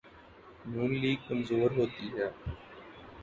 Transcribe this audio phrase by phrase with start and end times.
[0.65, 2.27] ن لیگ کمزور ہوتی ہے۔